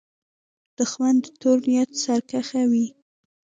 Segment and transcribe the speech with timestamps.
[0.77, 2.87] دښمن د تور نیت سرکښه وي